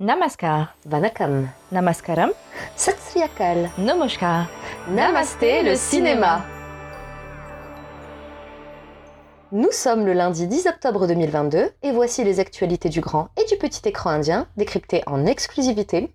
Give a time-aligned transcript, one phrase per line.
[0.00, 2.30] Namaskar, Vanakam, Namaskaram,
[2.76, 4.48] Satsriyakal, Namaskar.
[4.88, 6.40] Namasté le cinéma.
[9.52, 13.58] Nous sommes le lundi 10 octobre 2022 et voici les actualités du grand et du
[13.58, 16.12] petit écran indien décryptées en exclusivité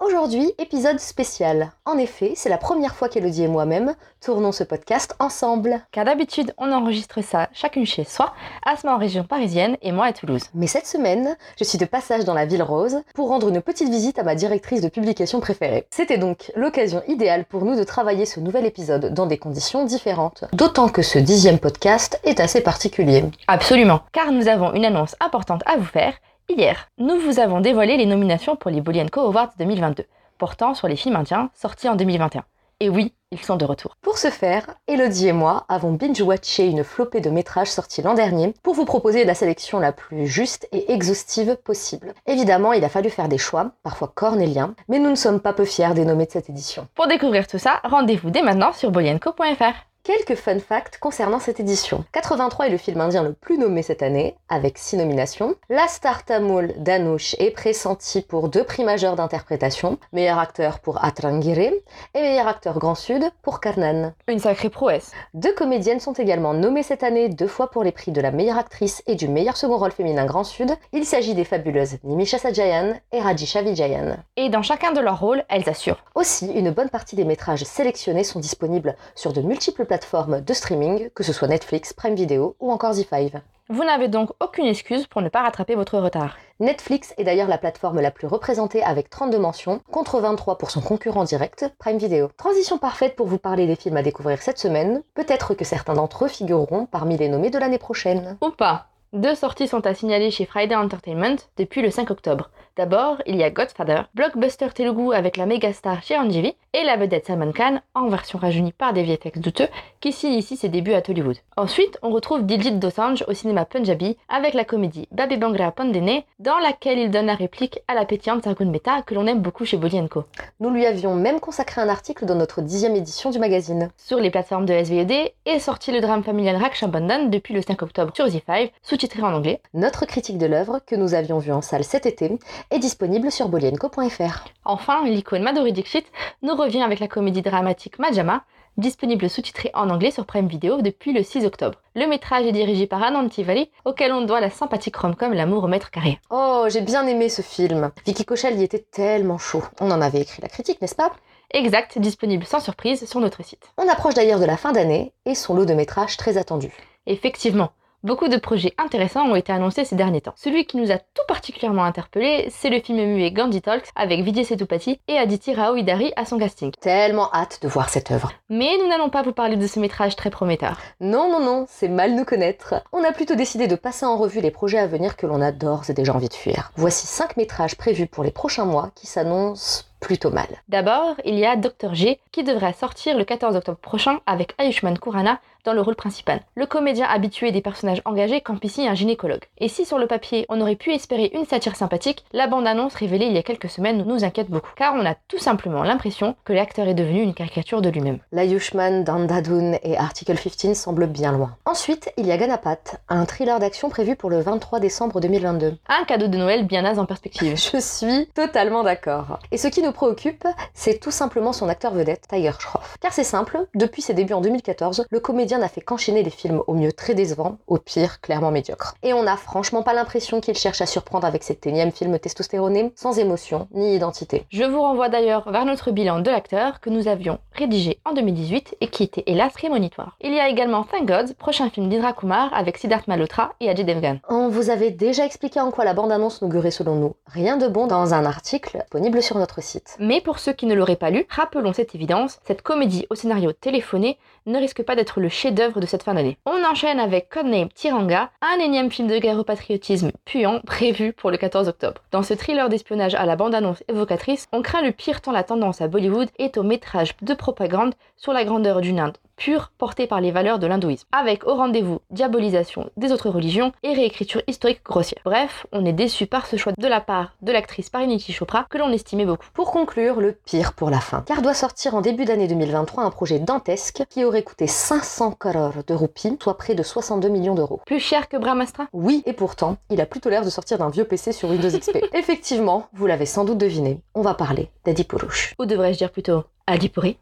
[0.00, 1.70] Aujourd'hui, épisode spécial.
[1.84, 5.80] En effet, c'est la première fois qu'Elodie et moi-même tournons ce podcast ensemble.
[5.92, 8.34] Car d'habitude, on enregistre ça chacune chez soi,
[8.66, 10.42] Asma en région parisienne et moi à Toulouse.
[10.54, 13.90] Mais cette semaine, je suis de passage dans la ville rose pour rendre une petite
[13.90, 15.86] visite à ma directrice de publication préférée.
[15.92, 20.42] C'était donc l'occasion idéale pour nous de travailler ce nouvel épisode dans des conditions différentes.
[20.52, 23.24] D'autant que ce dixième podcast est assez particulier.
[23.46, 26.14] Absolument, car nous avons une annonce importante à vous faire.
[26.48, 30.04] Hier, nous vous avons dévoilé les nominations pour les Bolly Co Awards 2022,
[30.38, 32.44] portant sur les films indiens sortis en 2021.
[32.80, 33.96] Et oui, ils sont de retour.
[34.02, 38.54] Pour ce faire, Elodie et moi avons binge-watché une flopée de métrages sortis l'an dernier
[38.62, 42.12] pour vous proposer la sélection la plus juste et exhaustive possible.
[42.26, 45.64] Évidemment, il a fallu faire des choix, parfois cornéliens, mais nous ne sommes pas peu
[45.64, 46.88] fiers des nommés de cette édition.
[46.94, 49.91] Pour découvrir tout ça, rendez-vous dès maintenant sur bolyenco.fr.
[50.04, 52.04] Quelques fun facts concernant cette édition.
[52.10, 55.54] 83 est le film indien le plus nommé cette année, avec 6 nominations.
[55.70, 61.56] La star tamoul d'Anush est pressentie pour deux prix majeurs d'interprétation, meilleur acteur pour Atrangire
[61.60, 61.82] et
[62.20, 64.12] meilleur acteur Grand Sud pour Karnan.
[64.26, 65.12] Une sacrée prouesse.
[65.34, 68.58] Deux comédiennes sont également nommées cette année deux fois pour les prix de la meilleure
[68.58, 70.72] actrice et du meilleur second rôle féminin Grand Sud.
[70.92, 74.16] Il s'agit des fabuleuses Nimisha Sajayan et Rajisha Vijayan.
[74.34, 76.02] Et dans chacun de leurs rôles, elles assurent.
[76.16, 81.10] Aussi, une bonne partie des métrages sélectionnés sont disponibles sur de multiples plateformes de streaming,
[81.10, 83.42] que ce soit Netflix, Prime Video ou encore Z5.
[83.68, 86.38] Vous n'avez donc aucune excuse pour ne pas rattraper votre retard.
[86.60, 90.80] Netflix est d'ailleurs la plateforme la plus représentée avec 32 mentions, contre 23 pour son
[90.80, 92.30] concurrent direct, Prime Video.
[92.38, 96.24] Transition parfaite pour vous parler des films à découvrir cette semaine, peut-être que certains d'entre
[96.24, 98.38] eux figureront parmi les nommés de l'année prochaine.
[98.40, 98.86] Ou pas.
[99.12, 102.48] Deux sorties sont à signaler chez Friday Entertainment depuis le 5 octobre.
[102.74, 107.26] D'abord, il y a Godfather, blockbuster telugu avec la méga star Chiranjeevi et la vedette
[107.26, 109.68] Salman Khan, en version rajeunie par des VFX douteux,
[110.00, 111.36] qui signe ici ses débuts à Tollywood.
[111.58, 116.58] Ensuite, on retrouve Diljit Dosanjh au cinéma punjabi avec la comédie Babi Bangra Pandene, dans
[116.58, 119.76] laquelle il donne la réplique à la pétillante Sargun Mehta que l'on aime beaucoup chez
[119.76, 120.24] Bolly Co.
[120.58, 123.90] Nous lui avions même consacré un article dans notre dixième édition du magazine.
[123.98, 125.12] Sur les plateformes de SVOD
[125.44, 129.60] est sorti le drame familial Rakshabandhan depuis le 5 octobre sur Z5, sous-titré en anglais.
[129.74, 132.38] Notre critique de l'œuvre, que nous avions vue en salle cet été,
[132.70, 134.44] est disponible sur bolienco.fr.
[134.64, 136.06] Enfin, l'icône Madhuri Dixit
[136.42, 138.44] nous revient avec la comédie dramatique Majama,
[138.76, 141.78] disponible sous-titrée en anglais sur Prime Video depuis le 6 octobre.
[141.94, 145.68] Le métrage est dirigé par Anand Tiwari, auquel on doit la sympathique rom-com L'amour au
[145.68, 146.18] mètre carré.
[146.30, 147.90] Oh, j'ai bien aimé ce film.
[148.06, 149.62] Vicky Cochel y était tellement chaud.
[149.80, 151.12] On en avait écrit la critique, n'est-ce pas?
[151.50, 153.70] Exact, disponible sans surprise sur notre site.
[153.76, 156.72] On approche d'ailleurs de la fin d'année et son lot de métrages très attendu.
[157.06, 157.72] Effectivement,
[158.04, 160.34] Beaucoup de projets intéressants ont été annoncés ces derniers temps.
[160.34, 164.42] Celui qui nous a tout particulièrement interpellé, c'est le film muet Gandhi Talks avec Vijay
[164.42, 166.72] Sethupathi et Aditi Rao Hidari à son casting.
[166.80, 168.32] Tellement hâte de voir cette œuvre.
[168.48, 170.80] Mais nous n'allons pas vous parler de ce métrage très prometteur.
[170.98, 172.74] Non, non, non, c'est mal nous connaître.
[172.92, 175.52] On a plutôt décidé de passer en revue les projets à venir que l'on a
[175.52, 176.72] d'ores et déjà envie de fuir.
[176.74, 180.48] Voici 5 métrages prévus pour les prochains mois qui s'annoncent plutôt mal.
[180.68, 184.98] D'abord, il y a Dr G qui devrait sortir le 14 octobre prochain avec Ayushmann
[184.98, 186.40] Khurrana dans le rôle principal.
[186.54, 189.44] Le comédien habitué des personnages engagés campe ici un gynécologue.
[189.58, 193.26] Et si sur le papier on aurait pu espérer une satire sympathique, la bande-annonce révélée
[193.26, 194.72] il y a quelques semaines nous inquiète beaucoup.
[194.76, 198.18] Car on a tout simplement l'impression que l'acteur est devenu une caricature de lui-même.
[198.32, 201.56] L'Ayushman, Dandadun et Article 15 semblent bien loin.
[201.64, 205.76] Ensuite, il y a Ganapat, un thriller d'action prévu pour le 23 décembre 2022.
[205.88, 207.56] Un cadeau de Noël bien naze en perspective.
[207.72, 209.38] Je suis totalement d'accord.
[209.52, 212.96] Et ce qui nous préoccupe, c'est tout simplement son acteur vedette, Tiger Shroff.
[213.00, 216.62] Car c'est simple, depuis ses débuts en 2014, le comédien n'a fait qu'enchaîner les films
[216.66, 218.94] au mieux très décevants, au pire clairement médiocres.
[219.02, 222.92] Et on n'a franchement pas l'impression qu'il cherche à surprendre avec cet énième film testostéroné,
[222.96, 224.46] sans émotion ni identité.
[224.50, 228.76] Je vous renvoie d'ailleurs vers notre bilan de l'acteur que nous avions rédigé en 2018
[228.80, 230.16] et qui était hélas prémonitoire.
[230.20, 233.84] Il y a également Thank God, prochain film d'Indra Kumar avec Siddharth Malhotra et Ajay
[233.84, 234.18] Devgan.
[234.28, 237.86] On vous avait déjà expliqué en quoi la bande-annonce n'augurait selon nous rien de bon
[237.86, 239.81] dans un article disponible sur notre site.
[239.98, 243.52] Mais pour ceux qui ne l'auraient pas lu, rappelons cette évidence, cette comédie au scénario
[243.52, 246.38] téléphoné ne risque pas d'être le chef-d'œuvre de cette fin d'année.
[246.46, 251.30] On enchaîne avec Codename Tiranga, un énième film de guerre au patriotisme puant prévu pour
[251.30, 252.02] le 14 octobre.
[252.10, 255.80] Dans ce thriller d'espionnage à la bande-annonce évocatrice, on craint le pire tant la tendance
[255.80, 260.20] à Bollywood est au métrage de propagande sur la grandeur d'une Inde pure portée par
[260.20, 265.20] les valeurs de l'hindouisme, avec au rendez-vous diabolisation des autres religions et réécriture historique grossière.
[265.24, 268.78] Bref, on est déçu par ce choix de la part de l'actrice Pariniti Chopra que
[268.78, 269.48] l'on estimait beaucoup.
[269.52, 271.24] Pour conclure, le pire pour la fin.
[271.26, 275.82] Car doit sortir en début d'année 2023 un projet dantesque qui aurait coûté 500 crores
[275.84, 277.80] de roupies, soit près de 62 millions d'euros.
[277.84, 281.04] Plus cher que Brahmastra Oui, et pourtant, il a plutôt l'air de sortir d'un vieux
[281.04, 281.98] PC sur Windows XP.
[282.14, 285.54] Effectivement, vous l'avez sans doute deviné, on va parler d'Adipurush.
[285.58, 287.18] Ou devrais-je dire plutôt Adipuri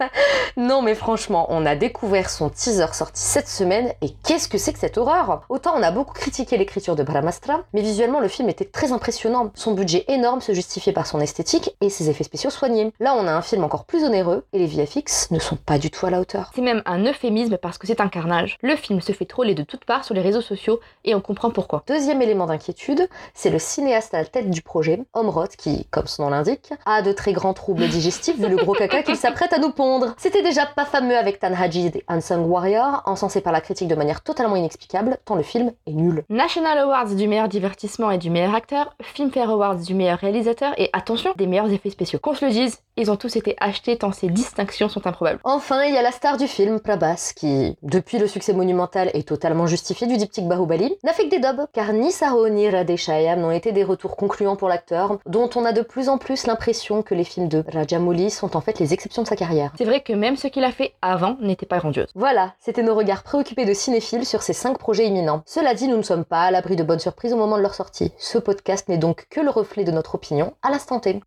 [0.58, 4.74] Non mais franchement, on a découvert son teaser sorti cette semaine et qu'est-ce que c'est
[4.74, 5.42] que cette horreur?
[5.48, 9.52] Autant on a beaucoup critiqué l'écriture de Brahmastra, mais visuellement le film était très impressionnant.
[9.54, 12.92] Son budget énorme se justifiait par son esthétique et ses effets spéciaux soignés.
[13.00, 15.90] Là on a un film encore plus onéreux et les VFX ne sont pas du
[15.90, 16.50] tout à la hauteur.
[16.54, 18.58] C'est même un euphémisme parce que c'est un carnage.
[18.60, 21.50] Le film se fait troller de toutes parts sur les réseaux sociaux et on comprend
[21.50, 21.84] pourquoi.
[21.86, 26.24] Deuxième élément d'inquiétude, c'est le cinéaste à la tête du projet, Omroth, qui, comme son
[26.24, 29.58] nom l'indique, a de très grands troubles digestifs vu le gros caca qu'il s'apprête à
[29.58, 30.14] nous pondre.
[30.18, 33.94] C'était déjà pas fameux avec Tan Hajid et Unsung Warrior, encensé par la critique de
[33.94, 36.24] manière totalement inexplicable, tant le film est nul.
[36.28, 40.90] National Awards du meilleur divertissement et du meilleur acteur, Filmfare Awards du meilleur réalisateur et
[40.92, 42.18] attention, des meilleurs effets spéciaux.
[42.18, 45.40] Qu'on se le dise, ils ont tous été achetés tant ces distinctions sont improbables.
[45.44, 49.22] Enfin, il y a la star du film, Prabhas, qui, depuis le succès monumental et
[49.22, 53.40] totalement justifié du diptyque Bahubali, n'a fait que des dobs, car ni Saho ni Radeshayam
[53.40, 57.02] n'ont été des retours concluants pour l'acteur, dont on a de plus en plus l'impression
[57.02, 59.72] que les films de Rajamouli sont en fait les exceptions de sa carrière.
[59.76, 62.08] C'est vrai que même ce qu'il a fait avant n'était pas grandiose.
[62.14, 65.42] Voilà, c'était nos regards préoccupés de cinéphiles sur ces 5 projets imminents.
[65.46, 67.74] Cela dit, nous ne sommes pas à l'abri de bonnes surprises au moment de leur
[67.74, 68.12] sortie.
[68.18, 71.20] Ce podcast n'est donc que le reflet de notre opinion à l'instant T.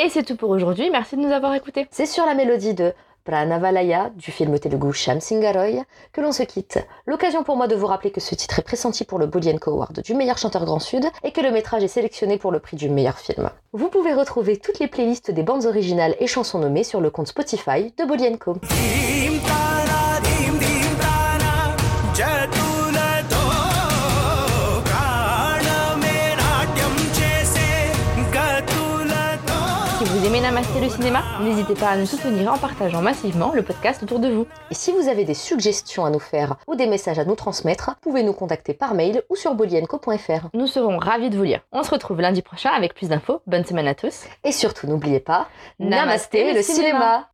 [0.00, 1.88] Et c'est tout pour aujourd'hui, merci de nous avoir écoutés.
[1.90, 2.94] C'est sur la mélodie de
[3.28, 5.84] Pranavalaya du film telugu Shamsingaroy
[6.14, 6.78] que l'on se quitte.
[7.04, 10.00] L'occasion pour moi de vous rappeler que ce titre est pressenti pour le Bodienko Award
[10.00, 12.88] du meilleur chanteur Grand Sud et que le métrage est sélectionné pour le prix du
[12.88, 13.50] meilleur film.
[13.74, 17.28] Vous pouvez retrouver toutes les playlists des bandes originales et chansons nommées sur le compte
[17.28, 18.56] Spotify de Bodienko.
[30.40, 34.28] Namasté le cinéma, n'hésitez pas à nous soutenir en partageant massivement le podcast autour de
[34.28, 34.46] vous.
[34.70, 37.96] Et si vous avez des suggestions à nous faire ou des messages à nous transmettre,
[38.00, 40.48] pouvez nous contacter par mail ou sur bolienco.fr.
[40.54, 41.60] Nous serons ravis de vous lire.
[41.72, 43.42] On se retrouve lundi prochain avec plus d'infos.
[43.46, 44.24] Bonne semaine à tous.
[44.44, 45.48] Et surtout, n'oubliez pas,
[45.80, 47.28] Namasté, le cinéma.